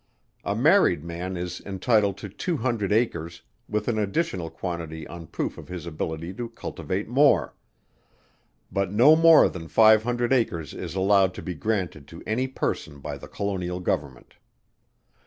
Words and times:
A 0.43 0.55
married 0.55 1.03
man 1.03 1.37
is 1.37 1.61
entitled 1.63 2.17
to 2.17 2.27
two 2.27 2.57
hundred 2.57 2.91
acres, 2.91 3.43
with 3.69 3.87
an 3.87 3.99
additional 3.99 4.49
quantity 4.49 5.05
on 5.05 5.27
proof 5.27 5.59
of 5.59 5.67
his 5.67 5.85
ability 5.85 6.33
to 6.33 6.49
cultivate 6.49 7.07
more: 7.07 7.53
but 8.71 8.91
no 8.91 9.15
more 9.15 9.47
than 9.47 9.67
five 9.67 10.01
hundred 10.01 10.33
acres 10.33 10.73
is 10.73 10.95
allowed 10.95 11.35
to 11.35 11.43
be 11.43 11.53
granted 11.53 12.07
to 12.07 12.23
any 12.25 12.47
person 12.47 12.99
by 12.99 13.15
the 13.15 13.27
Colonial 13.27 13.79
Government. 13.79 14.37